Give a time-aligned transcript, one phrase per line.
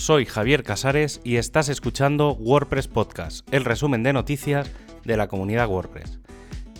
[0.00, 4.72] soy Javier Casares y estás escuchando WordPress Podcast, el resumen de noticias
[5.04, 6.20] de la comunidad WordPress.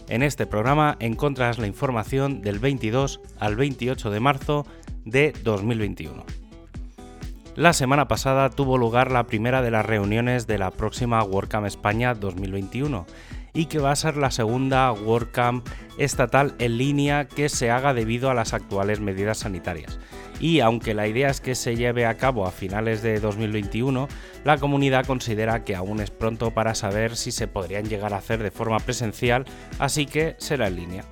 [0.09, 4.67] En este programa encontrarás la información del 22 al 28 de marzo
[5.05, 6.25] de 2021.
[7.57, 12.15] La semana pasada tuvo lugar la primera de las reuniones de la próxima WordCamp España
[12.15, 13.05] 2021
[13.53, 15.67] y que va a ser la segunda WordCamp
[15.99, 19.99] estatal en línea que se haga debido a las actuales medidas sanitarias.
[20.41, 24.09] Y aunque la idea es que se lleve a cabo a finales de 2021,
[24.45, 28.43] la comunidad considera que aún es pronto para saber si se podrían llegar a hacer
[28.43, 29.45] de forma presencial,
[29.79, 31.05] así que será en línea.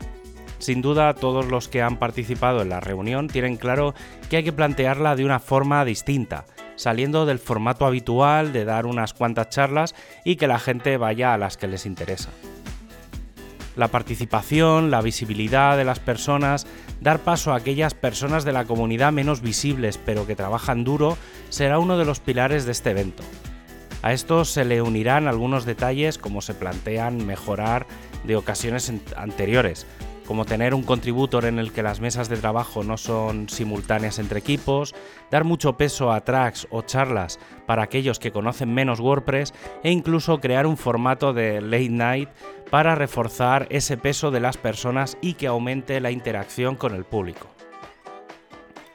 [0.59, 3.95] Sin duda, todos los que han participado en la reunión tienen claro
[4.29, 6.47] que hay que plantearla de una forma distinta,
[6.79, 11.39] saliendo del formato habitual de dar unas cuantas charlas y que la gente vaya a
[11.39, 12.31] las que les interesa.
[13.77, 16.67] La participación, la visibilidad de las personas,
[17.01, 21.79] dar paso a aquellas personas de la comunidad menos visibles pero que trabajan duro, será
[21.79, 23.25] uno de los pilares de este evento.
[24.03, 27.87] A esto se le unirán algunos detalles como se plantean mejorar
[28.23, 29.87] de ocasiones anteriores,
[30.29, 34.39] como tener un contributor en el que las mesas de trabajo no son simultáneas entre
[34.39, 34.95] equipos,
[35.31, 40.39] dar mucho peso a tracks o charlas para aquellos que conocen menos WordPress e incluso
[40.39, 42.29] crear un formato de late night
[42.71, 47.47] para reforzar ese peso de las personas y que aumente la interacción con el público.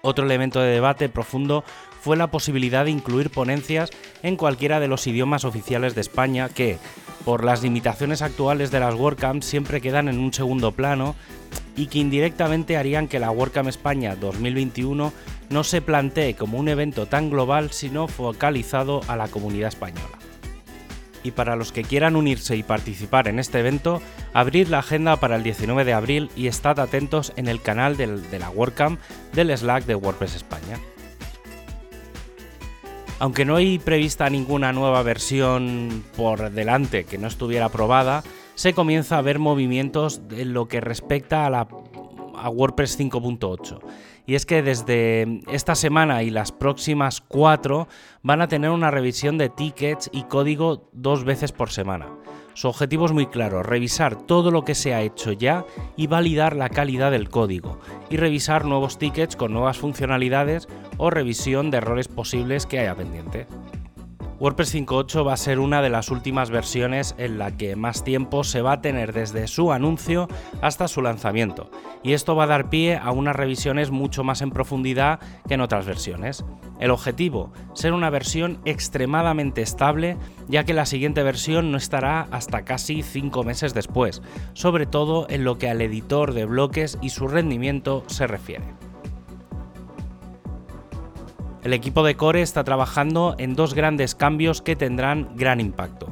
[0.03, 1.63] Otro elemento de debate profundo
[2.03, 3.89] fue la posibilidad de incluir ponencias
[4.23, 6.77] en cualquiera de los idiomas oficiales de España que,
[7.23, 11.15] por las limitaciones actuales de las WordCamps, siempre quedan en un segundo plano
[11.77, 15.13] y que indirectamente harían que la WordCamp España 2021
[15.49, 20.19] no se plantee como un evento tan global, sino focalizado a la comunidad española.
[21.23, 24.01] Y para los que quieran unirse y participar en este evento,
[24.33, 28.39] abrid la agenda para el 19 de abril y estad atentos en el canal de
[28.39, 28.99] la WordCamp
[29.31, 30.77] del Slack de WordPress España.
[33.23, 38.21] Aunque no hay prevista ninguna nueva versión por delante que no estuviera aprobada,
[38.55, 41.63] se comienza a ver movimientos en lo que respecta a, la,
[42.49, 43.79] WordPress 5.8.
[44.25, 47.87] Y es que desde esta semana y las próximas cuatro
[48.23, 52.09] van a tener una revisión de tickets y código dos veces por semana.
[52.53, 55.65] Su objetivo es muy claro, revisar todo lo que se ha hecho ya
[55.97, 61.71] y validar la calidad del código, y revisar nuevos tickets con nuevas funcionalidades o revisión
[61.71, 63.47] de errores posibles que haya pendiente.
[64.43, 68.43] WordPress 5.8 va a ser una de las últimas versiones en la que más tiempo
[68.43, 70.27] se va a tener desde su anuncio
[70.61, 71.71] hasta su lanzamiento,
[72.03, 75.61] y esto va a dar pie a unas revisiones mucho más en profundidad que en
[75.61, 76.43] otras versiones.
[76.81, 80.17] El objetivo, ser una versión extremadamente estable,
[80.49, 84.21] ya que la siguiente versión no estará hasta casi 5 meses después,
[84.51, 88.65] sobre todo en lo que al editor de bloques y su rendimiento se refiere.
[91.63, 96.07] El equipo de Core está trabajando en dos grandes cambios que tendrán gran impacto.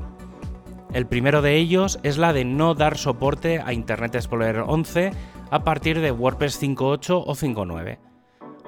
[0.93, 5.11] El primero de ellos es la de no dar soporte a Internet Explorer 11
[5.49, 7.97] a partir de WordPress 5.8 o 5.9.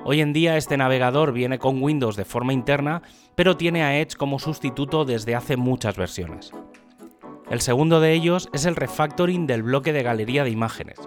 [0.04, 3.02] Hoy en día este navegador viene con Windows de forma interna,
[3.36, 6.52] pero tiene a Edge como sustituto desde hace muchas versiones.
[7.50, 11.00] El segundo de ellos es el refactoring del bloque de galería de imágenes.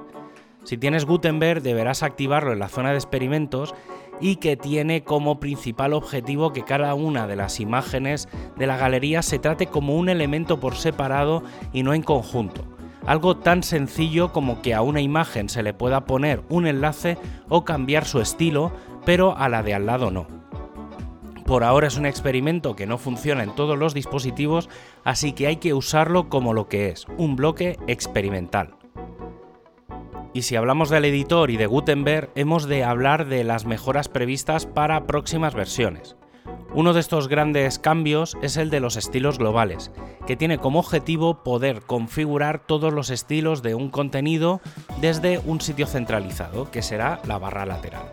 [0.65, 3.75] Si tienes Gutenberg deberás activarlo en la zona de experimentos
[4.21, 9.23] y que tiene como principal objetivo que cada una de las imágenes de la galería
[9.23, 12.65] se trate como un elemento por separado y no en conjunto.
[13.07, 17.19] Algo tan sencillo como que a una imagen se le pueda poner un enlace
[17.49, 18.73] o cambiar su estilo,
[19.05, 20.27] pero a la de al lado no.
[21.47, 24.69] Por ahora es un experimento que no funciona en todos los dispositivos,
[25.05, 28.75] así que hay que usarlo como lo que es, un bloque experimental.
[30.37, 34.67] Y si hablamos del editor y de Gutenberg, hemos de hablar de las mejoras previstas
[34.67, 36.15] para próximas versiones.
[36.75, 39.91] Uno de estos grandes cambios es el de los estilos globales,
[40.27, 44.61] que tiene como objetivo poder configurar todos los estilos de un contenido
[45.01, 48.13] desde un sitio centralizado, que será la barra lateral.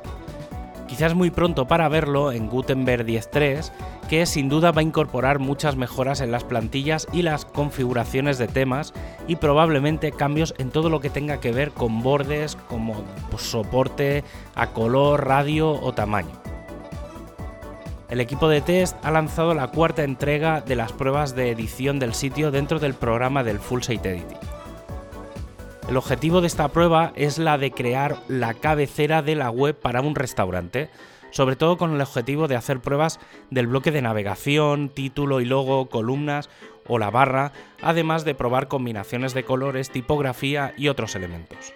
[0.87, 3.71] Quizás muy pronto para verlo en Gutenberg 10.3,
[4.09, 8.47] que sin duda va a incorporar muchas mejoras en las plantillas y las configuraciones de
[8.47, 8.93] temas
[9.27, 13.03] y probablemente cambios en todo lo que tenga que ver con bordes como
[13.37, 14.23] soporte
[14.55, 16.43] a color, radio o tamaño.
[18.09, 22.13] El equipo de test ha lanzado la cuarta entrega de las pruebas de edición del
[22.13, 24.62] sitio dentro del programa del Full Site Editing.
[25.89, 30.01] El objetivo de esta prueba es la de crear la cabecera de la web para
[30.01, 30.89] un restaurante,
[31.31, 33.19] sobre todo con el objetivo de hacer pruebas
[33.49, 36.49] del bloque de navegación, título y logo, columnas
[36.87, 37.51] o la barra,
[37.81, 41.73] además de probar combinaciones de colores, tipografía y otros elementos.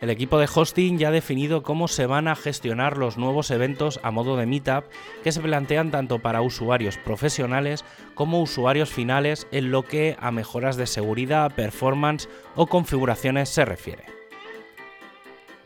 [0.00, 4.00] El equipo de hosting ya ha definido cómo se van a gestionar los nuevos eventos
[4.02, 4.84] a modo de meetup
[5.22, 10.78] que se plantean tanto para usuarios profesionales como usuarios finales en lo que a mejoras
[10.78, 14.04] de seguridad, performance o configuraciones se refiere.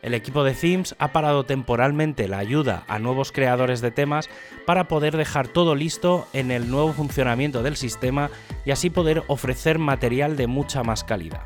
[0.01, 4.29] El equipo de Themes ha parado temporalmente la ayuda a nuevos creadores de temas
[4.65, 8.29] para poder dejar todo listo en el nuevo funcionamiento del sistema
[8.65, 11.41] y así poder ofrecer material de mucha más calidad.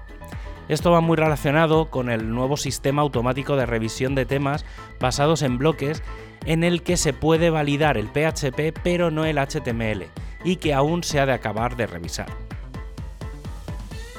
[0.69, 4.65] Esto va muy relacionado con el nuevo sistema automático de revisión de temas
[4.99, 6.03] basados en bloques
[6.45, 10.05] en el que se puede validar el PHP pero no el HTML
[10.43, 12.27] y que aún se ha de acabar de revisar.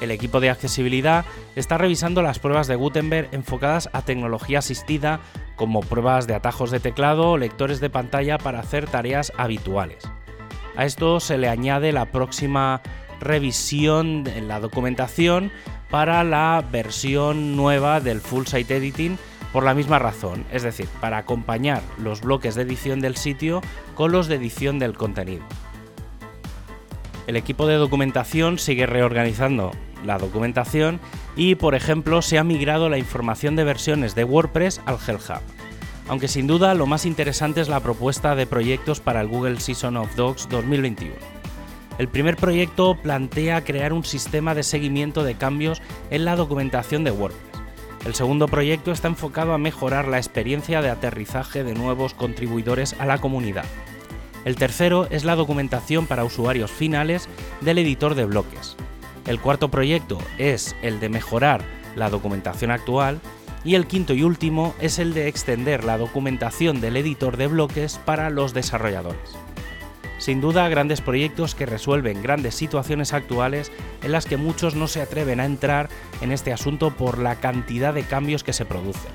[0.00, 1.24] El equipo de accesibilidad
[1.54, 5.20] está revisando las pruebas de Gutenberg enfocadas a tecnología asistida
[5.54, 10.02] como pruebas de atajos de teclado o lectores de pantalla para hacer tareas habituales.
[10.74, 12.80] A esto se le añade la próxima
[13.20, 15.52] revisión en la documentación
[15.90, 19.18] para la versión nueva del Full Site Editing
[19.52, 23.60] por la misma razón, es decir, para acompañar los bloques de edición del sitio
[23.94, 25.44] con los de edición del contenido.
[27.26, 29.72] El equipo de documentación sigue reorganizando
[30.04, 31.00] la documentación
[31.36, 35.40] y, por ejemplo, se ha migrado la información de versiones de WordPress al Hell Hub.
[36.08, 39.96] Aunque sin duda lo más interesante es la propuesta de proyectos para el Google Season
[39.96, 41.39] of Dogs 2021.
[42.00, 47.10] El primer proyecto plantea crear un sistema de seguimiento de cambios en la documentación de
[47.10, 47.60] WordPress.
[48.06, 53.04] El segundo proyecto está enfocado a mejorar la experiencia de aterrizaje de nuevos contribuidores a
[53.04, 53.66] la comunidad.
[54.46, 57.28] El tercero es la documentación para usuarios finales
[57.60, 58.76] del editor de bloques.
[59.26, 61.60] El cuarto proyecto es el de mejorar
[61.96, 63.20] la documentación actual
[63.62, 68.00] y el quinto y último es el de extender la documentación del editor de bloques
[68.06, 69.36] para los desarrolladores.
[70.20, 73.72] Sin duda, grandes proyectos que resuelven grandes situaciones actuales
[74.02, 75.88] en las que muchos no se atreven a entrar
[76.20, 79.12] en este asunto por la cantidad de cambios que se producen.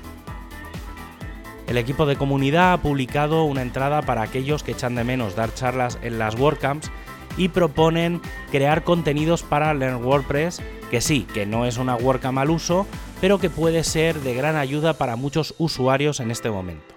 [1.68, 5.54] El equipo de comunidad ha publicado una entrada para aquellos que echan de menos dar
[5.54, 6.90] charlas en las WordCamps
[7.36, 8.20] y proponen
[8.50, 10.60] crear contenidos para Learn WordPress,
[10.90, 12.84] que sí, que no es una WordCamp al uso,
[13.20, 16.95] pero que puede ser de gran ayuda para muchos usuarios en este momento.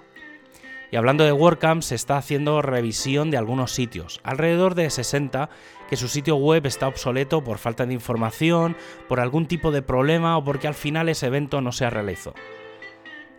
[0.91, 5.50] Y hablando de WordCamp, se está haciendo revisión de algunos sitios, alrededor de 60,
[5.89, 8.75] que su sitio web está obsoleto por falta de información,
[9.07, 12.33] por algún tipo de problema o porque al final ese evento no se realizó.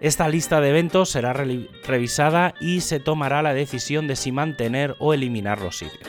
[0.01, 5.13] Esta lista de eventos será revisada y se tomará la decisión de si mantener o
[5.13, 6.09] eliminar los sitios.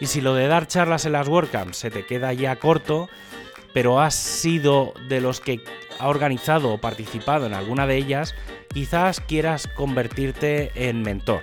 [0.00, 3.08] Y si lo de dar charlas en las WordCamps se te queda ya corto,
[3.72, 5.60] pero has sido de los que
[5.98, 8.34] ha organizado o participado en alguna de ellas,
[8.72, 11.42] quizás quieras convertirte en mentor.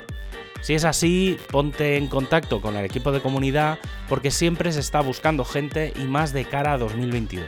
[0.62, 3.77] Si es así, ponte en contacto con el equipo de comunidad
[4.10, 7.48] porque siempre se está buscando gente y más de cara a 2022.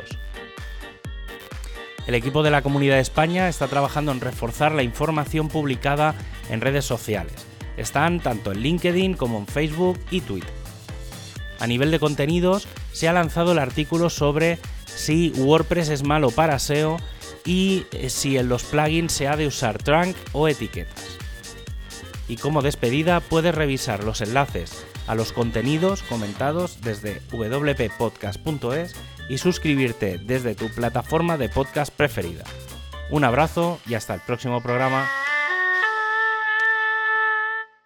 [2.05, 6.15] El equipo de la Comunidad de España está trabajando en reforzar la información publicada
[6.49, 7.45] en redes sociales.
[7.75, 10.53] Están tanto en LinkedIn como en Facebook y Twitter.
[11.59, 16.59] A nivel de contenidos, se ha lanzado el artículo sobre si WordPress es malo para
[16.59, 16.97] SEO
[17.47, 21.17] y eh, si en los plugins se ha de usar trunk o etiquetas.
[22.27, 28.95] Y como despedida puedes revisar los enlaces a los contenidos comentados desde wppodcast.es
[29.29, 32.43] y suscribirte desde tu plataforma de podcast preferida.
[33.09, 35.09] Un abrazo y hasta el próximo programa.